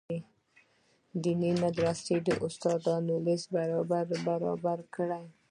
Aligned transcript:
دیني 1.21 1.51
مدرسو 1.63 2.15
استادانو 2.47 3.15
لست 3.25 3.47
برابر 4.29 4.79
کړي. 4.95 5.23